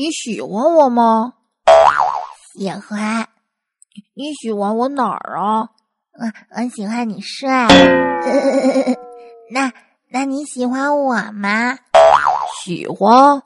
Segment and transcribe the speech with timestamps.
[0.00, 1.34] 你喜欢我吗？
[2.58, 3.28] 喜欢。
[4.14, 5.68] 你喜欢我哪儿啊？
[6.18, 6.24] 我
[6.56, 7.68] 我喜欢你帅。
[9.52, 9.70] 那
[10.10, 11.76] 那你喜欢我吗？
[12.64, 13.42] 喜欢。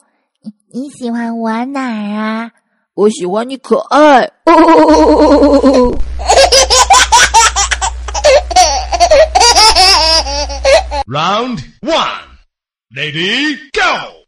[0.71, 2.53] 你你喜欢我哪儿啊？
[2.95, 4.30] 我喜欢你可爱。
[11.09, 12.23] Round one,
[12.95, 14.23] lady, go.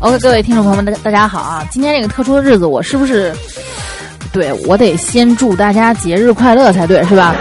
[0.00, 1.66] OK，各位听众朋友们，大大家好啊！
[1.72, 3.34] 今天这个特殊的日子，我是不是
[4.32, 7.34] 对我得先祝大家节日快乐才对，是吧？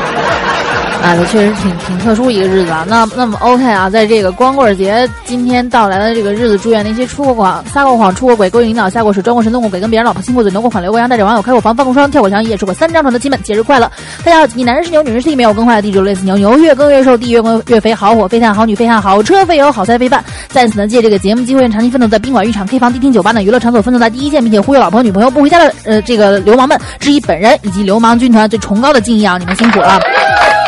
[1.07, 2.85] 啊，这确实挺挺特殊一个日子啊。
[2.85, 13.89] 那那么 OK 啊，在这个光棍节今天到来的这个日子，祝愿那些出过广、撒过谎、出过轨、勾引领导、下过水、装过神、弄过鬼、跟别人老婆亲过嘴、挪过款、留过洋、带着网友开过房、翻过窗、跳过墙、一夜吃过三张床的亲们，节日快乐！
[14.25, 20.21] 大家好，你男人是牛，女人是地，没有更坏的地主类似牛，牛越更越瘦，地越更越肥，好火飞炭，好女飞汗，好车费油，好菜费饭。
[20.49, 29.37] 在此呢，借这个节目机会，长期奋斗在宾馆、浴场、K 房、迪厅、酒吧等娱乐场所奋斗在第一线，并且忽悠老婆、女朋友不回家的呃这个流氓们，致以本人以及流氓军团最崇高的敬意啊！
[29.37, 29.97] 你们辛苦了。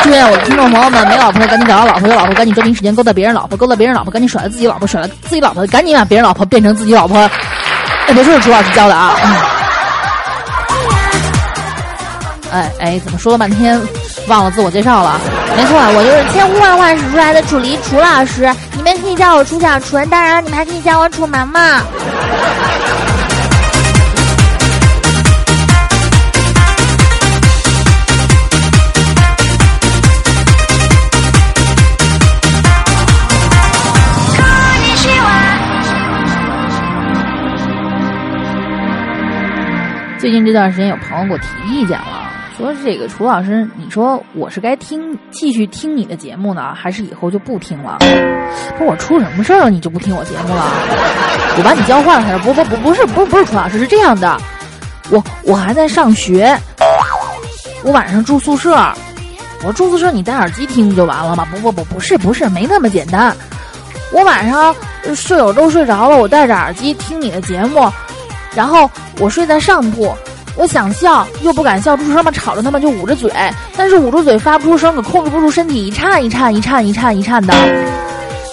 [0.03, 7.17] 祝愿我的听众朋友们，没老婆的赶紧找到老婆，有老婆赶紧抓紧时间勾搭别人老婆，勾搭别人老婆赶紧甩了自己老婆，甩了自己老婆赶紧把别人老婆变成自己老婆。
[8.07, 9.15] 哎，别说是楚老师教的啊。
[12.51, 13.79] 哎哎，怎么说了半天
[14.27, 15.19] 忘了自我介绍了？
[15.55, 21.61] 没错，我就是千呼万唤始出来的楚离楚老师，你们可以叫我楚小纯，当然你们还可以叫我楚萌萌。
[40.29, 47.97] 最近这段时间，有朋友给我提意见了，说这个楚老师，你说我是该听继续听你的节目呢，还是以后就不听了？
[48.77, 50.65] 说我出什么事儿了，你就不听我节目了？
[51.57, 52.43] 我把你教坏了还是？
[52.43, 54.37] 不不不，不是不是不是楚老师，是这样的，
[55.09, 56.55] 我我还在上学，
[57.83, 58.77] 我晚上住宿舍，
[59.65, 61.43] 我住宿舍你戴耳机听不就完了吗？
[61.49, 63.35] 不不不，不是不是，没那么简单，
[64.13, 64.75] 我晚上
[65.15, 67.91] 舍友都睡着了，我戴着耳机听你的节目。
[68.55, 68.89] 然后
[69.19, 70.13] 我睡在上铺，
[70.55, 73.31] 我想笑又不敢笑出声嘛，吵着他们就捂着嘴，
[73.77, 77.53] 但是捂住嘴发不出声，可控制不住身体一颤一颤一颤一颤一颤的。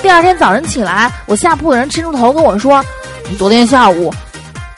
[0.03, 2.84] 第二天早晨起来，我下铺的人伸出头跟我说
[3.29, 4.12] ：“你昨天下午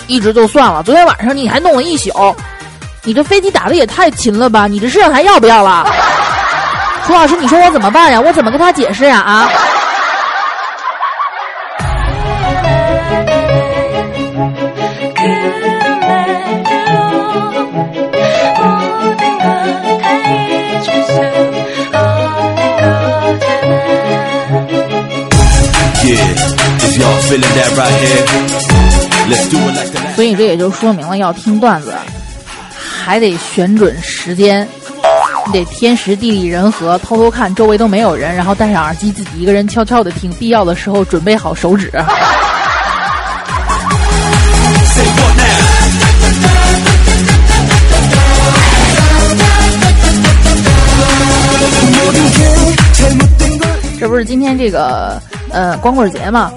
[0.07, 2.35] 一直就算了，昨天晚上你还弄了一宿，
[3.03, 4.67] 你这飞机打的也太勤了吧？
[4.67, 5.87] 你这身上还要不要了？”
[7.05, 8.21] 楚老师，你说我怎么办呀？
[8.21, 9.19] 我怎么跟他解释呀？
[9.19, 9.49] 啊？
[30.15, 31.95] 所以这也就说明了，要听段子，
[32.75, 34.67] 还得选准时间，
[35.47, 41.93] 你得天时地利人和，偷偷看周围都没有人，然后戴上耳机自己一个人悄悄的听，必要的时候准备好手指。
[54.01, 55.21] 这不是今天这个
[55.51, 56.53] 呃光棍节嘛？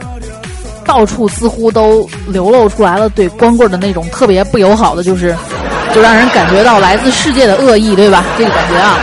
[0.86, 5.36] 到处似乎都流露出来了对光棍的那种特别不友好的，就是
[5.94, 8.24] 就让人感觉到来自世界的恶意，对吧？
[8.38, 9.00] 这个感觉啊。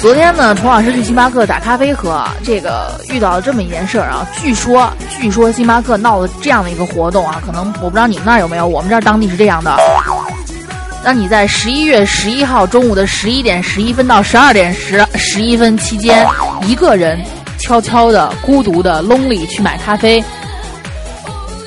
[0.00, 4.26] 昨天呢，崇老师去星巴克打咖啡喝，这个遇到了这么一件事儿啊。
[4.40, 4.90] 据说，
[5.20, 9.76] 据说星巴克闹了这样的一个活动啊，可能我不知道你们那儿有没有，我们这儿当地是这样的：
[11.04, 16.26] 让你在十一月十一号中午的十一点十一分到十二点十十一分期间。
[16.62, 17.22] 一个人
[17.58, 20.24] 悄悄的、孤独的、lonely 去买咖啡，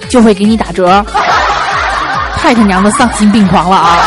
[0.10, 1.06] 就会给你打折。
[2.36, 4.04] 太他娘的丧心病狂了啊！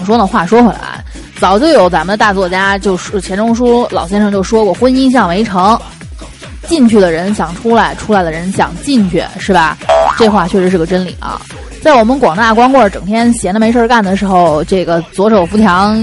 [0.00, 0.26] 么说呢？
[0.26, 1.04] 话说回来。
[1.38, 5.78] 早就有咱们的大作家，就是钱钟书老先生就说过：“婚姻像围城，
[6.68, 9.78] 进去的人想出来，出来的人想进去，是吧？”
[10.18, 11.40] 这话确实是个真理啊。
[11.82, 15.98] 在我们广大光棍整天闲的没事干的时候，这个左手扶墙，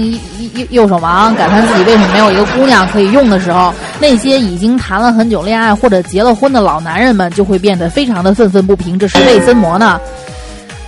[0.54, 8.98] 右右手忙，感叹自己为什么没有一个姑娘可以用的时候，那些已经谈了很久恋爱或者结了婚的老男人们就会变得非常的愤愤不平。
[8.98, 10.00] 这是为森魔呢？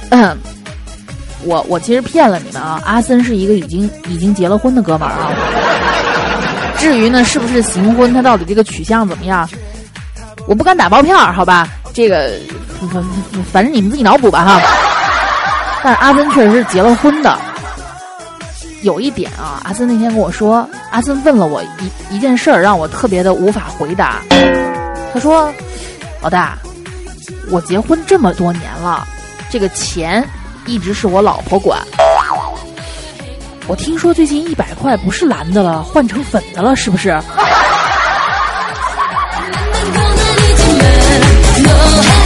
[0.08, 0.36] 嗯，
[1.44, 5.32] 我我其实骗了你们啊，阿森是一个已经已经结了婚的哥们儿啊。
[6.78, 9.48] 至于呢，是不是行婚，他到底这个取向怎么样，
[10.46, 11.68] 我不敢打包票，好吧？
[11.92, 12.32] 这个
[13.52, 14.60] 反正你们自己脑补吧哈。
[15.82, 17.36] 但阿森确实是结了婚的。
[18.82, 24.22] 有一点啊，阿森那天跟我说，阿森问了我一一件事儿，让我特别的无法回答。
[25.12, 25.52] 他说
[26.22, 26.56] ：“老大，
[27.50, 29.06] 我结婚这么多年了，
[29.50, 30.26] 这个钱
[30.66, 31.80] 一直是我老婆管。
[33.66, 37.20] 我听说最近一百块不是蓝的了，换成粉的了，是不是？”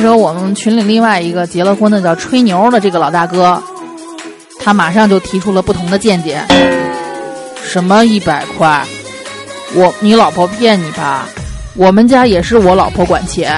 [0.00, 3.62] 时候，我们群里另外一个结了婚的叫吹牛的这个老大哥，
[4.58, 6.40] 他马上就提出了不同的见解。
[7.62, 8.84] 什么一百块？
[9.74, 11.28] 我你老婆骗你吧？
[11.76, 13.54] 我们家也是我老婆管钱。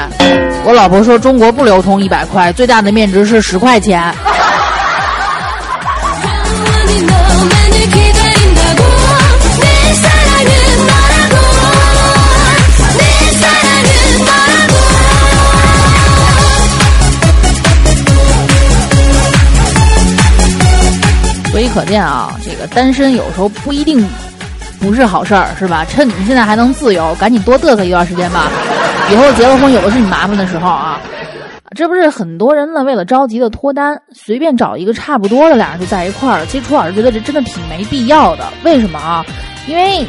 [0.64, 4.14] 我老婆说中国不流通一百块，最大的面值是十块钱。
[21.72, 24.06] 可见啊，这个单身有时候不一定
[24.78, 25.86] 不是好事儿，是吧？
[25.88, 28.50] 趁你们现在还能自由，赶紧多嘚瑟一段时间吧。
[29.10, 31.00] 以后结了婚，有的是你麻烦的时候啊。
[31.74, 36.46] 这不是很多人呢，为了着急的脱单，随便找一个差不多的俩人就在一块儿了。
[36.46, 38.44] 其实楚老师觉得这真的挺没必要的。
[38.62, 39.24] 为什么啊？
[39.66, 40.06] 因为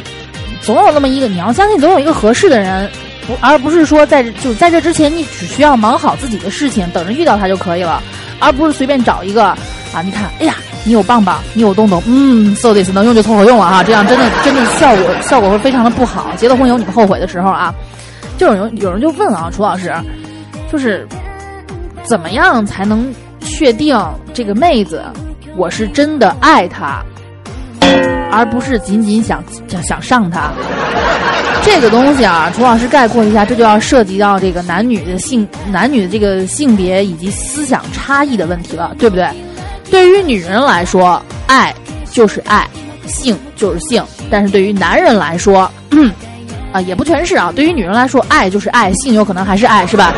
[0.62, 2.90] 总有那么一个，你要相信总有一个合适的人，
[3.26, 8.04] 不而不是说在就在这之前，你只需要忙好自己的事情，等着遇到他就可以了，
[8.40, 9.58] 而不是随便找一个啊。
[10.04, 10.56] 你看，哎呀。
[10.86, 16.32] 你有棒棒，你有洞洞，嗯，so this 能用就凑合用了哈， 这样真的真的效果效果会非常的不好。
[16.38, 17.74] 结了婚有你们后悔的时候啊，
[18.38, 19.94] 就有人有人就问啊，楚老师，
[20.72, 21.08] 就是
[22.04, 23.98] 怎么样才能确定
[24.34, 25.04] 这个妹子
[25.56, 27.02] 我是真的爱她，
[28.32, 30.52] 而不是仅仅想想想上她？
[31.64, 39.26] 这个东西啊，楚老师概括一下，这就要涉及到这个男女的性男女的这个性别以及思想差异的问题了，对不对？
[39.94, 41.72] 对于女人来说，爱
[42.12, 42.68] 就是爱，
[43.06, 45.72] 性就是性；但是对于男人来说，
[46.74, 47.54] 啊，也不全是啊。
[47.56, 50.12] 对于女人来说，爱就是爱，性有可能还是爱，是吧？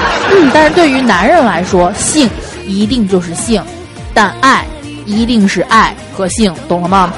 [0.52, 2.28] 但是对于男人来说，性
[2.66, 3.64] 一定就是性，
[4.12, 4.66] 但爱
[5.06, 7.10] 一定是爱和性，懂了吗？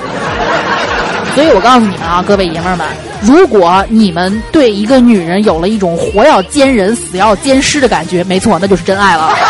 [1.34, 2.86] 所以我告诉你们啊，各位爷们儿们，
[3.22, 9.36] 如果你们对一个女人有了一种活要奸人、死要奸尸的感觉，没错，那就是真爱了。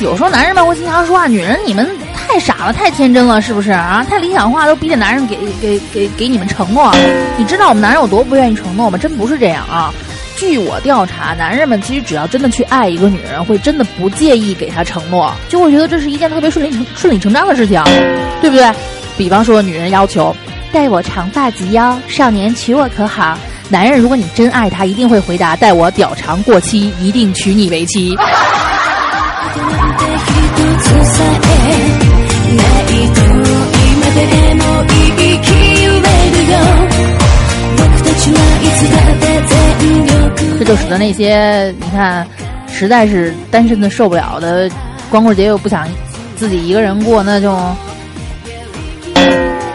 [0.00, 1.88] 有时候男人们会经常说啊，女人你们。
[2.32, 4.02] 太傻了，太天真了，是不是啊？
[4.08, 6.90] 太理想化，都逼着男人给给给给你们承诺。
[7.36, 8.96] 你知道我们男人有多不愿意承诺吗？
[8.96, 9.92] 真不是这样啊！
[10.38, 17.84] 据我调查，男人们其实只要真的去爱一个女人，会真的不介意给她承诺，就会觉得这是一件特别顺理成顺理成章的事情，
[18.40, 18.66] 对不对？
[19.18, 20.34] 比方说，女人要求
[20.72, 23.36] 待我长发及腰，少年娶我可好？
[23.68, 28.16] 男人如果你真爱他，一定会回答待我屌长过期，一定娶你为妻。
[40.58, 42.24] 这就使得那些你看，
[42.72, 44.70] 实在是单身的受不了的，
[45.10, 45.86] 光棍节又不想
[46.36, 47.58] 自己一个人过，那就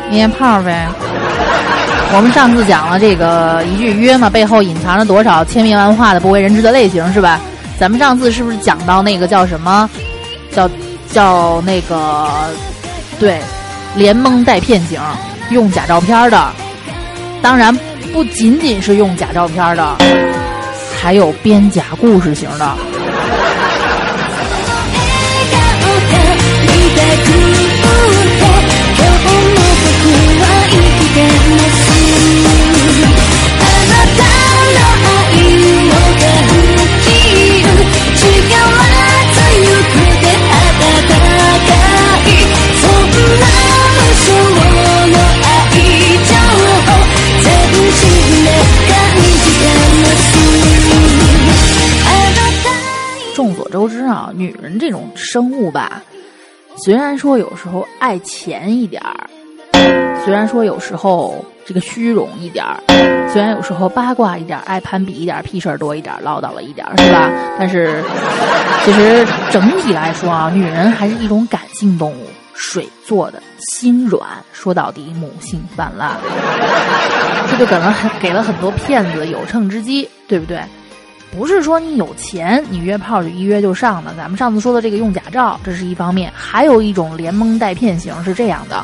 [0.10, 0.88] 捏炮呗。
[2.16, 7.40] 我们上次讲了这个一句约嘛，背后隐藏着多少千变万化的不为人知的类型，是吧？
[7.78, 9.90] 咱们上次是不是讲到那个叫什么，
[10.56, 10.70] 叫
[11.12, 12.30] 叫那个
[13.20, 13.40] 对，
[13.96, 15.00] 连蒙带骗型，
[15.50, 16.52] 用假照片的，
[17.42, 17.76] 当然
[18.14, 19.98] 不仅仅是用假照片的。
[21.00, 22.76] 还有编假故事型的，
[55.30, 56.02] 生物吧，
[56.78, 59.30] 虽然说有时候爱钱一点儿，
[60.24, 62.80] 虽然说有时候这个虚荣一点儿，
[63.30, 67.30] 虽然有时候八卦一点儿，爱攀比一点儿，屁事儿多一点儿，唠叨了一点儿，是吧？
[67.60, 68.02] 但是
[68.86, 72.28] 其实整体来说啊，女人还是一种感性动物。
[72.60, 76.18] 水做的，心软，说到底母性泛滥，
[77.52, 80.60] 这就给了给了很多骗子有乘之机，对不对？
[81.38, 84.12] 不是说你有钱，你约炮就一约就上的。
[84.18, 88.84] 咱们上次说的这个用假照，这是一方面；还有一种连蒙带骗型是这样的，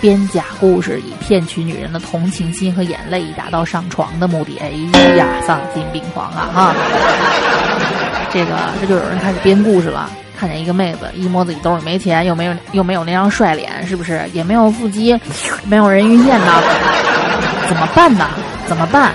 [0.00, 4.58] 编假故事以骗取女人的同情心和眼泪，以达到上床的目的。
[4.58, 4.70] 哎
[5.14, 6.50] 呀，丧心病狂啊！
[6.52, 6.74] 哈，
[8.32, 10.10] 这个这就有人开始编故事了。
[10.36, 14.28] 看见一个妹子，一摸自己兜里没钱，又没有又没有那张帅脸，是不是？
[14.32, 15.16] 也没有腹肌，
[15.64, 16.52] 没有人鱼线呢？
[17.68, 18.28] 怎么办呢？
[18.66, 19.14] 怎么办？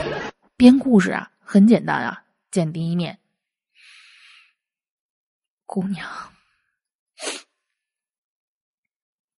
[0.56, 2.20] 编故事啊，很简单啊。
[2.54, 3.18] 见第一面，
[5.66, 6.08] 姑娘，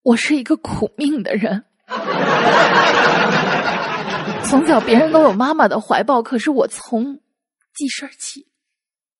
[0.02, 1.64] 我是一个苦命的人，
[4.44, 7.18] 从小别人都有妈妈的怀抱，可是我从
[7.74, 8.46] 记事儿起。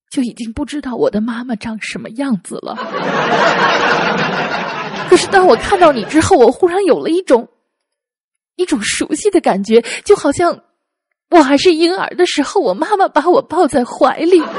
[0.08, 2.76] 就已经不知道我的妈妈长什么样子了。
[5.10, 7.48] 可是当我看到你之后，我忽然有了一种
[8.54, 10.62] 一种熟悉的感觉，就好像
[11.30, 14.40] 我还是婴儿的时候，我妈妈把我抱在怀里。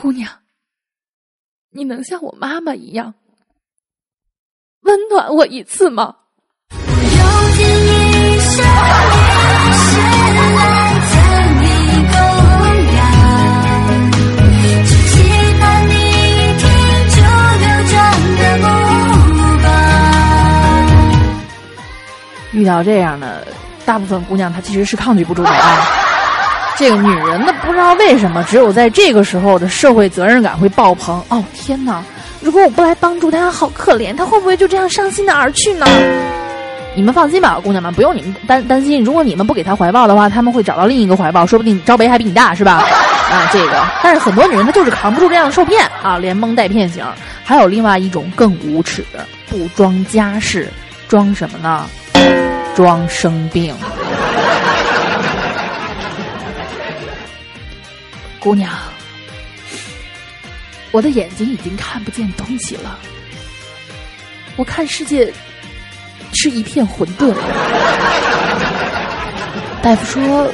[0.00, 0.28] 姑娘，
[1.70, 3.14] 你能像我妈妈一样
[4.82, 6.16] 温暖我一次吗？
[22.62, 23.44] 遇到这样的
[23.84, 25.84] 大部分姑娘，她其实是抗拒不住的啊。
[26.76, 31.20] 这个女人呢，不知道为什么，只有在这个时候的社会责任感会爆棚。
[31.28, 32.00] 哦天哪！
[32.40, 35.86] 如果我不来帮助她，好可怜，她会不会就这样伤心的而去呢？
[36.94, 39.02] 你们放心吧，姑娘们，不用你们担担心。
[39.02, 42.84] 如果你们不给她怀抱的话，他们会找到另一个怀抱，说不定招北还比你大，是吧？
[43.28, 43.84] 啊，这个。
[44.04, 47.04] 但是很多女人她就是扛不住这样的受骗啊，连蒙带骗型。
[47.44, 50.68] 还有另外一种更无耻的，不装家世，
[51.08, 51.86] 装什么呢？
[52.74, 53.74] 装生病，
[58.40, 58.72] 姑娘，
[60.90, 62.98] 我的眼睛已经看不见东西了，
[64.56, 65.30] 我看世界
[66.32, 67.34] 是一片混沌。
[69.82, 70.50] 大夫说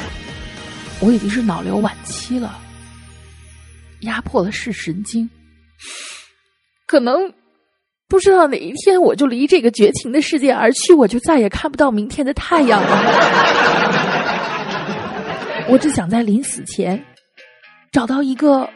[0.99, 2.59] 我已经是脑瘤晚期了，
[4.01, 5.31] 压迫了视神经，
[6.85, 7.33] 可能。
[8.09, 12.89] 不知道哪一天我就离这个绝情的世界而去，我就再也看不到明天的太阳了。
[15.69, 16.99] 我只想在临死前
[17.93, 18.69] 找到一个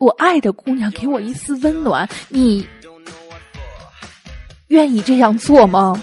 [0.00, 2.08] 我爱的姑娘，给我一丝温暖。
[2.30, 2.66] 你
[4.68, 6.02] 愿意这样做吗？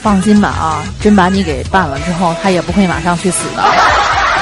[0.00, 3.62] 放心吧啊，真把你给办了之后，他也不会马上去死的。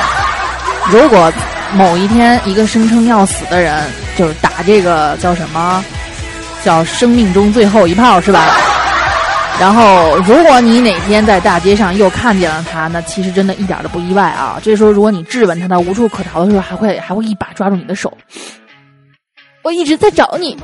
[0.91, 1.33] 如果
[1.73, 3.85] 某一天一个声称要死的人，
[4.17, 5.85] 就是打这个叫什么，
[6.65, 8.45] 叫生命中最后一炮是吧？
[9.59, 14.59] 然后如果你哪天在大街上又看见了他，那其实真的一点都不意外啊。
[14.63, 18.13] 这时候如果你质问他，他无处可逃的时候，还会还会一把抓住你的手。
[19.63, 20.57] 我一直在找你，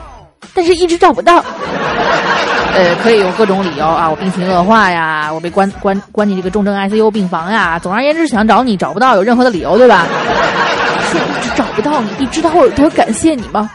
[0.54, 1.42] 但是一直找不到。
[2.74, 7.78] 呃，可以有各种理由啊，我病情恶化呀，我被关关关进这个重症 ICU 病房呀。
[7.78, 10.06] 总而言之，想找你找不到，有任何的理由，对吧？
[11.10, 13.70] 说一直找不到你，你知道我有多感谢你吗？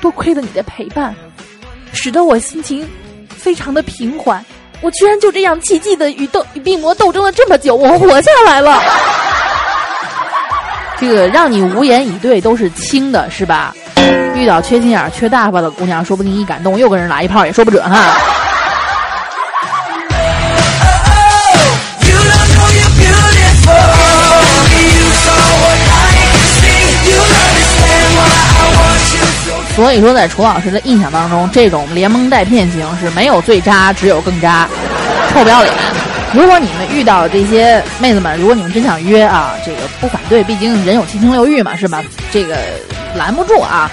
[0.00, 1.14] 多亏了你的陪伴，
[1.92, 2.86] 使得我心情
[3.42, 4.44] 非常的平缓。
[4.80, 8.80] 我居然就这样奇迹的与斗与病魔斗争了这么久，我活下来了。
[10.98, 13.74] 这个让你无言以对都是轻的，是吧？
[14.36, 18.16] 遇到缺心眼、缺大发的姑娘，说不定一感动又跟人来一炮，也说不准哈。
[29.82, 34.68] 所以说，在楚老师的印象当中，这种连蒙带骗型是没有最渣，只有更渣，
[35.32, 35.74] 臭不要脸。
[36.32, 42.00] 如果你们遇到这些妹子们，如果你们真想约啊，这个不反对，毕竟人有七情六欲嘛，是吧？
[42.30, 42.56] 这个
[43.16, 43.90] 拦不住啊。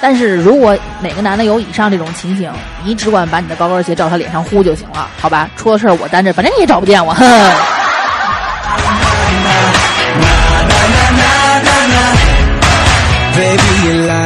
[0.00, 2.50] 但是如果哪个男的有以上这种情形，
[2.84, 5.48] 你只管把你的高跟鞋照他脸上呼就行了，好吧？
[5.56, 7.14] 出了事儿我担着，反正你也找不见我。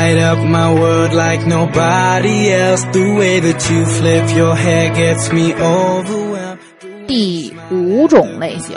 [0.03, 2.83] light up my world like nobody else.
[2.93, 6.59] The way that you flip your hair gets me overwhelmed.
[7.07, 8.77] 第五种类型，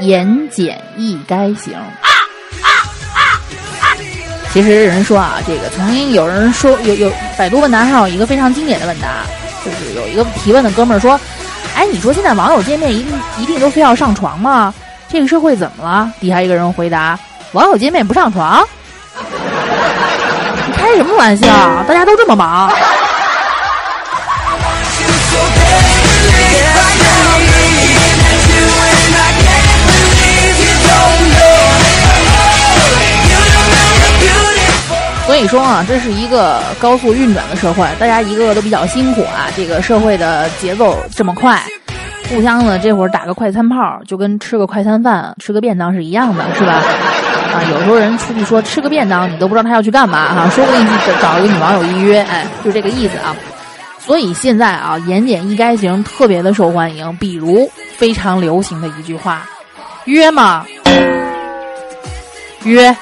[0.00, 1.74] 言简意赅型。
[4.52, 9.22] 其实人说啊，这个曾经有人说有有百度问答上有一个非常经典的问答，
[9.64, 11.20] 就是有一个提问的哥们儿说
[11.76, 14.74] ：“哎，你说现在网友见面一定一定都非要上床吗？
[15.08, 17.16] 这个社会怎么了？”底下一个人回答
[17.52, 18.66] ：“网友见面不上床？
[20.90, 21.46] 开什么玩笑？
[21.86, 22.68] 大家都这么忙。”
[35.26, 39.46] 所以说啊，这是一个高速运转的社会，大家一个个都比较辛苦啊。
[39.56, 41.62] 这个社会的节奏这么快，
[42.28, 46.82] 互相呢这会儿打个快餐炮，就跟吃个快餐饭、吃个便当是一样的，是吧？
[47.70, 53.34] 有时候人出去说吃个便当，你都不知道他要去干嘛哈、说不定去找一个女网友预约，哎，就这个意思啊。
[53.98, 59.46] 所以现在啊，言简意赅型特别的受欢迎，比如非常流行的一句话
[60.06, 60.64] ：“约吗？
[62.64, 62.94] 约。”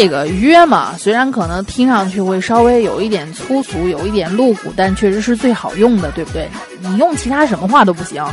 [0.00, 6.48] 这个约嘛，虽然可能听上去会稍微有一点粗俗，有一点露骨，但确实是最好用的，对不对？
[6.78, 8.24] 你用其他什么话都不行。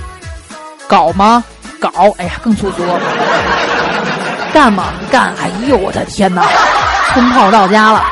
[0.87, 1.43] 搞吗？
[1.79, 2.83] 搞，哎呀，更粗俗。
[4.53, 4.93] 干吗？
[5.09, 6.45] 干，哎呦，我的天哪，
[7.15, 8.03] 冲炮到家了。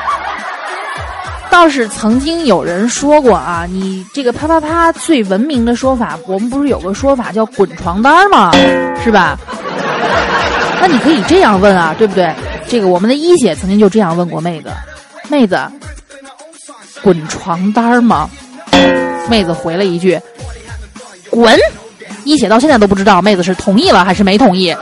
[1.52, 8.50] 倒是曾经有人说过啊，你这个啪啪啪最文明的说法，我们不是有个说法叫滚床单吗？
[9.04, 9.38] 是吧？
[10.82, 12.34] 那你可以这样问啊，对不对？
[12.74, 14.72] 这个我们的一姐曾经就这样问过妹子
[15.30, 15.62] ：“妹子，
[17.04, 18.28] 滚床单吗？”
[19.30, 20.20] 妹子回了一句
[21.30, 21.56] ：“滚。”
[22.26, 24.76] 一姐到现在都不知道妹子是同意了还是没同意。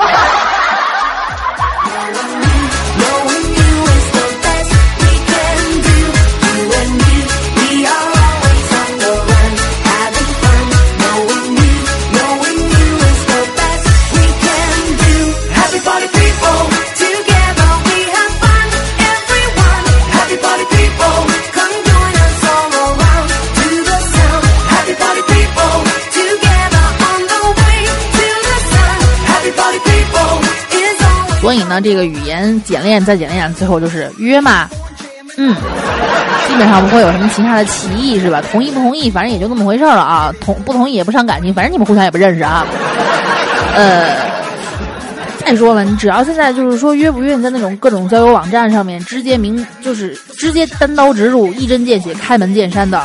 [31.42, 34.70] 所以呢，这个语言简练再简练，最后就是约嘛，
[35.38, 35.56] 嗯，
[36.48, 38.40] 基本上不会有什么其他的歧义，是吧？
[38.52, 40.32] 同意不同意，反正也就那么回事了啊。
[40.40, 42.68] 同不同意也不伤感情，反正你们互相也不认识啊。
[43.76, 44.16] 呃，
[45.44, 53.02] 再说了，你只要现在就是说约不约，你在那种各种交友网站上面直接明就是直接单刀直入、一针见血、开门见山的，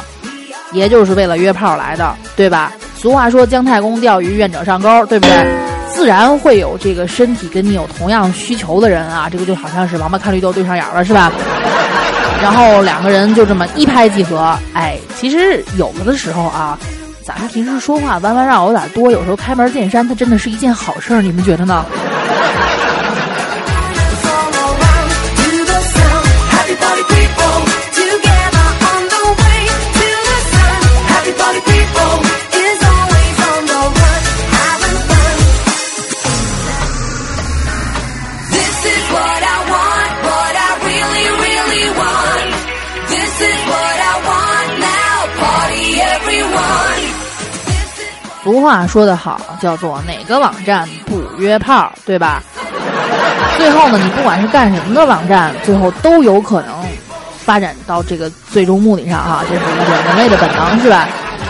[0.72, 2.70] 也就是为了约炮来的，对吧？
[2.98, 5.65] 俗话说姜太公钓鱼，愿者上钩，对不对？
[5.88, 11.32] 自然会有这个身体跟你有同样需求的人啊，这个就好像是王八看绿豆对上眼了，是吧？
[12.42, 16.78] 然后两个人就这么一拍即合，哎，其实有的时候啊，
[17.24, 21.84] 咱们平时说话弯弯绕有点多，有时候开门见山，它真的是一件好事儿，你们觉得呢？
[48.76, 52.42] 话说得好，叫做哪个网站不约炮，对吧？
[53.56, 56.74] 最后呢，你不管是干什么的网站，最后都有可能
[57.38, 61.08] 发展到这个最终目的上啊，这是一个人类的本能，是吧？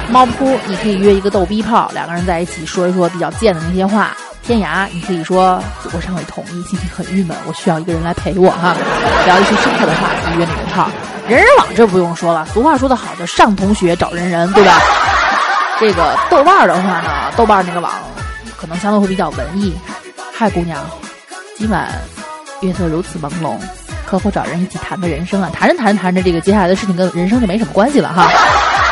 [0.08, 4.12] 猫扑，你可以约一个逗逼炮，两个人在一起说一说比较贱的那些话。
[4.44, 5.60] 天涯，你可以说
[5.92, 8.76] 我尚未同意，心情很郁闷，我需要一个人来陪我哈，
[9.24, 10.88] 聊一些深刻的话题，约你个炮。
[11.26, 14.72] 人人网这不用说了，俗话说得好，叫上同学找人人，对吧？
[15.78, 17.92] 这个豆瓣儿的话呢，豆瓣儿那个网
[18.56, 19.76] 可能相对会比较文艺。
[20.34, 20.82] 嗨，姑娘，
[21.56, 21.86] 今晚
[22.62, 23.58] 月色如此朦胧，
[24.06, 25.50] 可否找人一起谈个人生啊？
[25.52, 28.26] 谈着谈着谈着，这个接下来的事情跟人生就没什么关系了哈，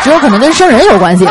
[0.02, 1.26] 只有可能跟生人有关系。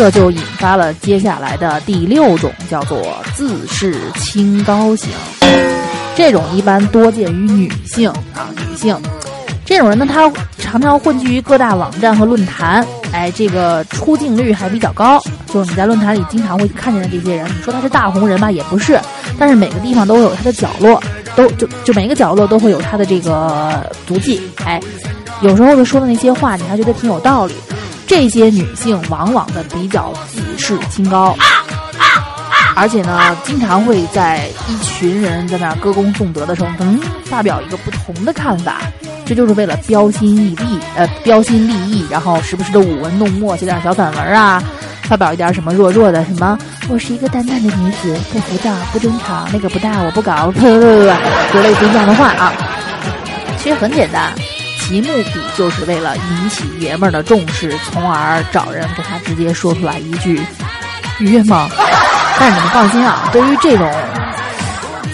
[0.00, 5.10] 这就引发了接下来的第六种，叫做自视清高型。
[6.16, 8.98] 这种一般多见于女性啊，女性。
[9.62, 12.82] 这种人呢，他常常混迹于各大网站和论坛，
[13.12, 15.22] 哎，这个出镜率还比较高。
[15.52, 18.98] 就是你在论坛里经常会看见的这些人，你说他是大红人吧，也不是。
[19.38, 20.98] 但是每个地方都会有他的角落，
[21.36, 24.40] 都就就每个角落都会有他的这个足迹。
[24.64, 24.80] 哎，
[25.42, 27.54] 有时候他说的那些话，你还觉得挺有道理。
[28.10, 31.32] 这些女性往往的比较自视清高，
[32.74, 38.78] 而且呢，经常会在一群人在那歌功颂德的时候，嗯，发表一个不同的看法。
[39.24, 44.60] 这就是为了标新立异，呃，标新立异，然后时不时的舞文弄墨，写点小散文啊，
[45.02, 51.12] 发表一点什么弱弱的什么，我是一个淡淡的女子，不浮躁，不争吵，那个不大，我不搞，不 不不，
[51.52, 52.52] 就类似于这样的话啊。
[53.56, 54.32] 其实很简单，
[54.90, 60.42] 其目的就是为了引起爷们儿的重视，从而找人给他直接说出来一句
[61.20, 61.68] 约吗？
[62.40, 63.88] 但是你们放心啊，对于这种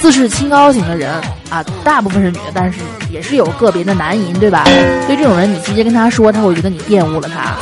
[0.01, 1.13] 自视清高型的人
[1.51, 2.79] 啊，大部分是女的，但是。
[3.09, 4.65] 也是有个别的男淫，对吧？
[5.07, 7.55] 对这种人，你直接跟他说，他会觉得你玷污了他。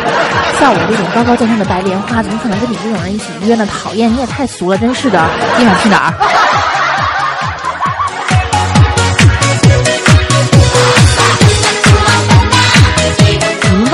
[0.60, 3.66] 像我这种高高在上的白莲花，怎么可能跟你这种人一起约呢？
[3.66, 5.20] 讨厌，你也太俗了，真是的！
[5.58, 6.14] 你想去哪儿？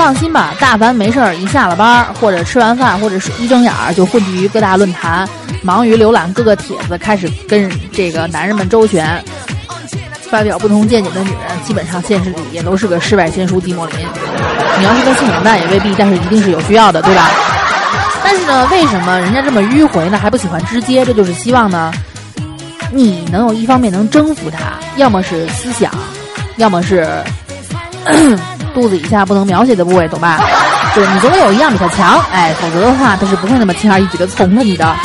[0.09, 5.29] 放心吧，大凡没事儿，一下了班或者吃完饭，或者是一睁眼儿就混迹于各大论坛，
[5.61, 9.23] 忙于浏览各个帖子，开始跟这个男人们周旋。
[10.31, 13.97] 发表不同见解的女人，基本上现实里也都是个世外仙姝寂寞林。
[14.79, 17.29] 你要是个性冷淡也未必，但是一定是有需要的，对吧？
[18.23, 20.17] 但是呢，为什么人家这么迂回呢？
[20.17, 21.05] 还不喜欢直接？
[21.05, 21.93] 这就是希望呢，
[22.91, 25.91] 你能有一方面能征服他，要么是思想，
[26.57, 27.07] 要么是
[28.73, 30.39] 肚子以下不能描写的部位，懂吧？
[30.95, 34.95] 就是你总有一样比他强，哎，否则的话他是不会那么轻而易举的从了你的。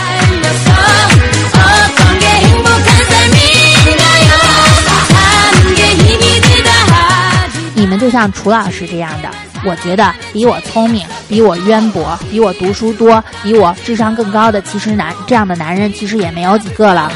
[7.74, 9.28] 你们就像楚老师这样的，
[9.64, 17.12] 我觉得比我聪明、比我渊博、比我读书多、比我智商更高的，其实男这样的男人其实也没有几个了。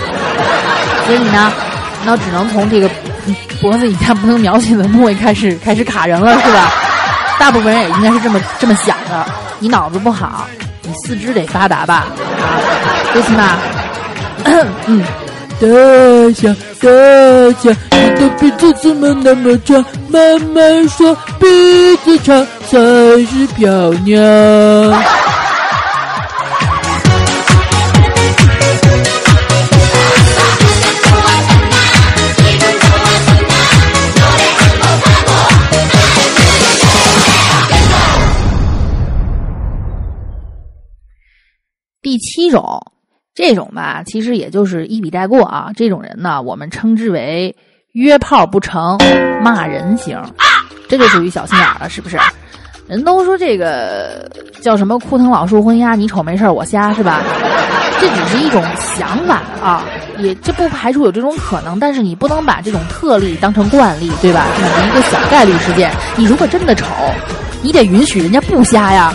[1.06, 1.50] 所以呢，
[2.04, 2.90] 那只能从这个
[3.60, 6.72] 脖子以下不能描写的部位开始开始卡人了，是吧？
[7.38, 9.26] 大部分人也应该是这么这么想的。
[9.58, 10.46] 你脑子不好，
[10.82, 12.06] 你四肢得发达吧？
[12.40, 12.60] 啊，
[13.12, 13.56] 最起码，
[14.86, 15.02] 嗯。
[15.60, 15.66] 大
[16.34, 16.88] 象，大
[17.60, 19.84] 家，你的鼻子怎么那么长？
[20.08, 22.78] 慢慢说，鼻子长才
[23.26, 25.17] 是漂亮。
[42.18, 42.80] 第七种。
[43.32, 45.70] 这种吧，其实也就是一笔带过啊。
[45.76, 47.54] 这种人呢，我们称之为
[47.92, 48.98] 约炮不成
[49.40, 50.20] 骂人型，
[50.88, 52.18] 这就属于小心眼了，是不是？
[52.88, 54.28] 人都说这个
[54.60, 57.22] 叫什么“枯藤老树昏鸦”，你瞅没事我瞎是吧？
[58.00, 59.84] 这只是一种想法啊，
[60.18, 64.48] 也这不排除有这种可能，但是你不能把这种特例当成惯例，对吧？
[64.56, 65.92] 这是一个小概率事件。
[66.16, 66.86] 你如果真的丑，
[67.62, 69.14] 你得允许人家不瞎呀。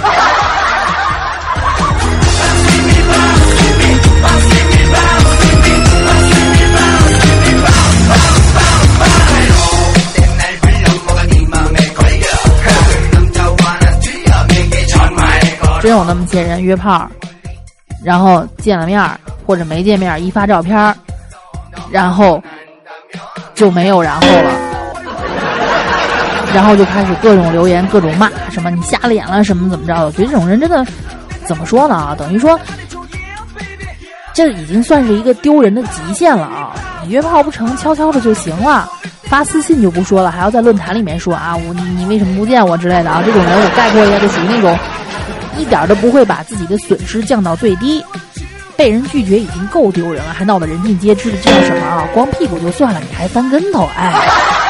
[15.83, 17.05] 真有那么些人约炮，
[18.01, 19.05] 然后见了面
[19.45, 20.95] 或者没见面，一发照片
[21.91, 22.41] 然后
[23.53, 24.51] 就没有然后了，
[26.53, 30.05] 然后就开始各种留言、各种骂，什么你瞎了眼了，什么怎么着的？
[30.05, 30.85] 我觉得这种人真的
[31.43, 31.95] 怎么说呢？
[31.95, 32.57] 啊，等于说
[34.33, 36.73] 这已经算是一个丢人的极限了啊！
[37.03, 38.89] 你约炮不成，悄悄的就行了，
[39.23, 43.21] 发私信就不说了，还要在论坛里面说啊，我你你为什么不见我之类的啊？
[43.25, 44.79] 这种人我概括一下，就属于那种。
[45.57, 48.03] 一点都不会把自己的损失降到最低，
[48.75, 52.07] 被人拒绝已经够丢人了，还闹得人尽皆知的，这叫什么啊？
[52.13, 54.62] 光屁股就算了，你还翻跟头，哎。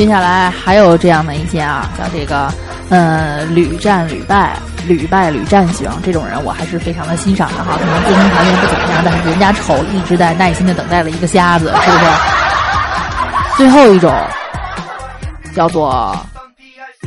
[0.00, 2.50] 接下来还有这样的一些啊，像这个，
[2.88, 7.76] 呃，屡战屡败、屡败屡战型这种人，我还是非常的欣赏的哈。
[7.78, 12.04] 可能自身条件不怎么样，但是人家丑一直在耐心的等待了一个瞎子，是不是？
[13.58, 14.10] 最后一种
[15.54, 16.16] 叫做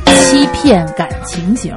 [0.06, 1.76] 欺骗感情型。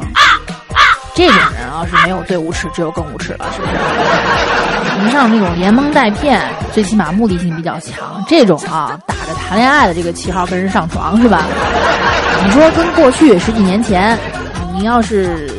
[1.17, 5.03] 这种人啊是没有最无耻，只有更无耻了，是不是？
[5.03, 6.39] 你像那种连蒙带骗，
[6.73, 8.23] 最起码目的性比较强。
[8.29, 11.45] 这种啊，打着谈恋爱的这个旗号跟人上床是吧？
[12.45, 14.19] 你说跟过去十几年前，
[14.75, 15.51] 你要是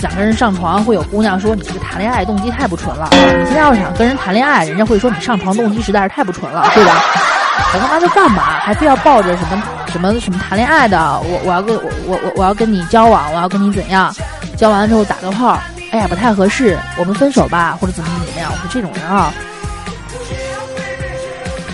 [0.00, 3.08] 想跟人上床，会有姑娘说你这个谈恋爱动机太不纯了。
[3.12, 6.94] 你现在要是想跟人谈恋爱，人家会说你上床动机实在是太不纯了，对吧？
[7.74, 8.42] 我他妈就干嘛？
[8.60, 10.98] 还非要抱着什么什么什么谈恋爱的？
[11.24, 14.14] 我我要跟我我我我要跟你交往，我要跟你怎样？
[14.60, 15.58] 交完了之后打个炮，
[15.90, 18.52] 哎呀不太合适，我们分手吧，或者怎么怎么样？
[18.52, 19.32] 我说这种人啊，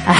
[0.06, 0.14] 哎。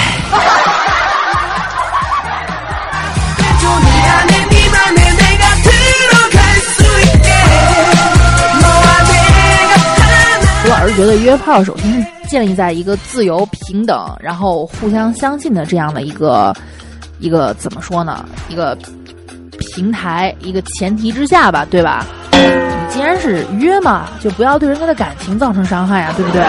[10.64, 16.52] 我老是觉得约炮首先是建立在一个自由、平等，然后互相相信的这样的一个
[17.20, 18.28] 一个怎么说呢？
[18.48, 18.76] 一个
[19.60, 22.04] 平台、一个前提之下吧，对吧？
[22.36, 26.42] 你既然是约嘛，就不要对人家的感情造成伤害啊，对不对？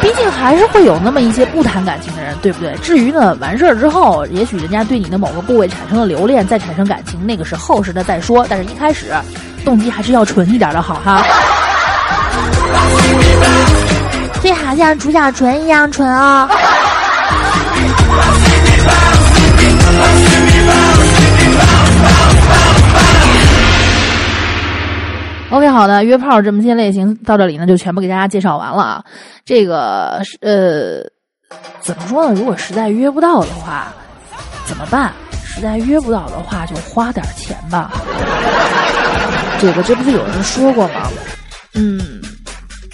[0.00, 2.74] 毕竟还是会有那么一些不谈感情的人，对不对？
[2.82, 8.46] 至于呢，完事儿之后，也许人家对你的某个部位产生了留恋，再产生感情，那个是后事的再说。
[8.48, 9.12] 但是一开始，
[9.64, 11.22] 动机还是要纯一点的好哈。
[14.40, 16.48] 最好像主甲醇一样纯哦。
[25.80, 29.02] 好的，约炮这么些类型到这里呢，就全部给大家介绍完了啊。
[29.46, 31.00] 这个呃，
[31.80, 32.34] 怎么说呢？
[32.34, 33.86] 如果实在约不到的话，
[34.66, 35.10] 怎么办？
[35.42, 37.90] 实在约不到的话，就花点钱吧。
[39.58, 41.08] 这个这不是有人说过吗？
[41.72, 42.20] 嗯，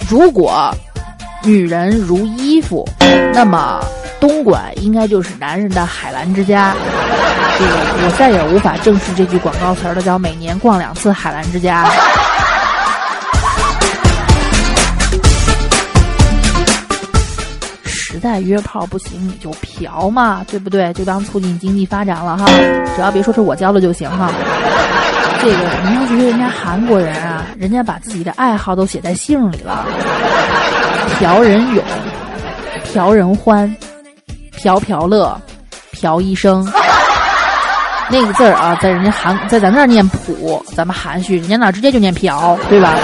[0.08, 0.72] 如果
[1.42, 2.88] 女人如衣服，
[3.34, 3.84] 那么
[4.20, 6.72] 东莞应该就是男人的海澜之家。
[7.58, 7.72] 这个
[8.06, 11.84] 我再也无法正视这句广告词了，叫每年逛两次海澜之家。
[18.26, 20.92] 在约炮不行，你就嫖嘛，对不对？
[20.94, 22.44] 就当促进经济发展了哈。
[22.96, 24.32] 只要别说是我教的就行哈。
[25.40, 29.86] 这个你要觉得人家韩国人啊，人家把自己的爱好都写在姓里了，
[31.20, 31.84] 朴仁勇、
[32.92, 33.72] 朴仁欢、
[34.56, 35.40] 朴朴乐、
[35.92, 36.66] 朴医生。
[38.08, 42.94] 那个字儿啊，在人家韩，在咱这儿念朴，咱们含蓄，人家那儿直接就念朴，对吧？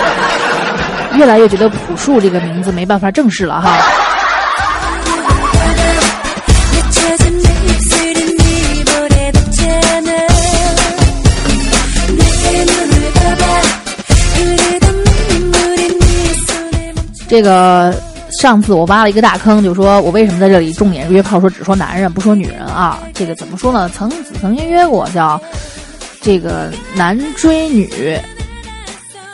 [1.15, 3.77] 越来越觉得朴树这个名字没办法正视了哈。
[17.33, 17.95] 这个
[18.43, 22.99] 上次我挖了一个大坑，就说我为什么在这里重点约炮，说只说男人不说女人啊？
[23.15, 23.89] 这个怎么说呢？
[23.89, 25.41] 曾曾经约过叫
[26.21, 28.21] 这个男追女，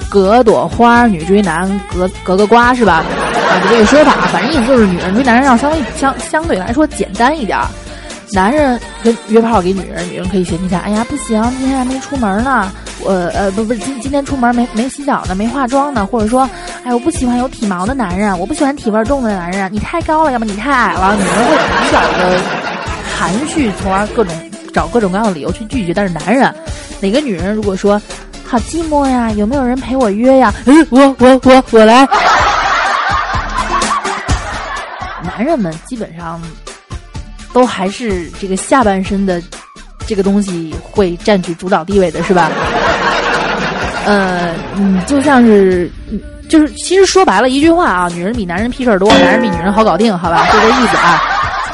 [0.08, 3.02] 隔朵花，女追男，隔隔个瓜是吧？
[3.50, 7.66] 啊，就这个说法，反正意思就是女人追男人要稍微相相对来说简单一点儿。
[8.30, 10.78] 男人跟约炮给女人，女人可以学习一下。
[10.84, 12.70] 哎呀，不行，今天还没出门呢。
[13.00, 16.48] 我呃不不今今天出门没没洗澡呢，没化妆呢，或者说，
[16.84, 22.40] 哎，我不喜欢有体毛的男人，我不喜欢体味重的男人，你太高了，要么你太矮了，女人会比较的
[23.16, 24.34] 含蓄，从而各种
[24.72, 25.94] 找各种各样的理由去拒绝。
[25.94, 26.54] 但是男人，
[27.00, 28.00] 哪个女人如果说
[28.44, 30.52] 好寂寞呀，有没有人陪我约呀？
[30.66, 32.08] 嗯， 我我我我来。
[35.22, 36.40] 男人们基本上
[37.52, 39.40] 都还是这个下半身的
[40.06, 42.50] 这个东西会占据主导地位的，是吧？
[44.08, 46.18] 呃，嗯，就像是，嗯
[46.48, 50.46] 就是其实说白了一句话啊，女人比男人屁事儿多，男人比女人好搞定，好吧？
[50.50, 51.20] 就这意思啊。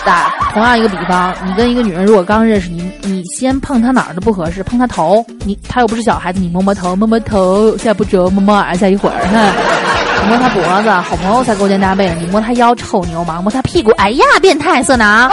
[0.05, 15.31] 打同样一个比方，你跟一个女人如果刚认识你，你先碰她哪儿都不合适，碰她头，你她又不是小孩子，你摸摸头，摸摸头，下不着，摸摸耳，下一会儿，哼，你摸她脖子，好朋友才勾肩搭背呢，你摸她腰，臭流氓，摸她屁股，哎呀，变态色狼。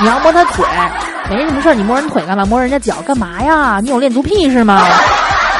[0.00, 0.64] 你要摸她腿，
[1.28, 2.44] 没什么事儿，你摸人腿干嘛？
[2.44, 3.80] 摸人家脚干嘛呀？
[3.82, 4.86] 你有恋足癖是吗？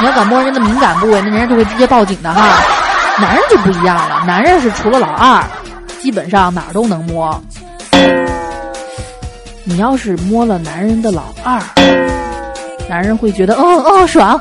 [0.00, 2.58] 你要敢摸人的敏感部位，那人家就会直接报警的哈。
[3.18, 5.42] 男人就不一样了，男人是除了老二，
[6.02, 7.40] 基本上哪儿都能摸。
[9.62, 11.62] 你要是摸了男人的老二，
[12.88, 14.38] 男人会觉得，嗯嗯，爽。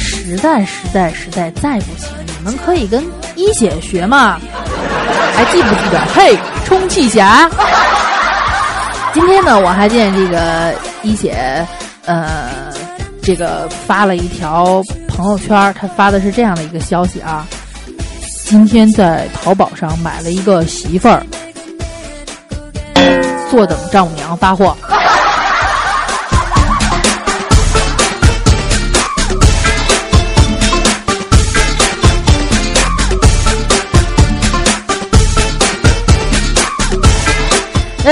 [0.00, 4.38] 实在实在实在再不行，你们可以跟一姐学嘛，
[5.34, 6.00] 还记不记得？
[6.14, 6.38] 嘿。
[6.68, 7.48] 充气侠。
[9.14, 11.66] 今天呢，我还见这个一姐，
[12.04, 12.70] 呃，
[13.22, 17.46] 这个发了一条朋友圈，他发的是这样的一个消息啊：
[18.44, 21.24] 今天在淘宝上买了一个媳妇儿，
[23.50, 24.76] 坐等丈母娘发货。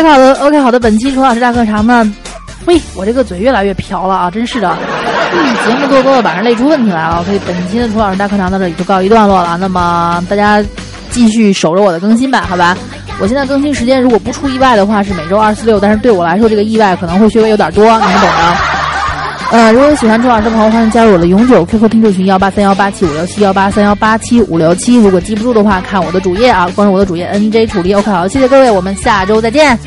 [0.03, 2.11] 好的，OK 好的，本期楚老师大课堂呢，
[2.67, 4.77] 喂，我这个嘴越来越瓢了啊，真是的，
[5.33, 9.57] 嗯，节目做多了，晚上累出问题来了，所以本期的楚老师大课堂到这里就告一段落了。
[9.59, 10.63] 那么大家
[11.11, 12.77] 继续守着我的更新吧，好吧？
[13.19, 18.66] 我现在更新时间如果不出意外的话是每周二、四、六，但是对我来说这个意外可能会稍微有点多，你们懂的。
[19.53, 24.97] 呃，如果喜欢周老师的朋友，欢迎加入我的永久 QQ 听众群幺八三幺八七五六七幺八三幺八七五六七。
[24.97, 29.79] 如果记不住的话，看我的主页啊，关注我的主页 NJ 楚离 OK 好，谢谢各位，我们下周再见。